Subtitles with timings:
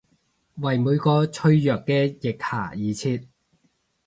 [0.55, 3.27] 為每個脆弱嘅腋下而設！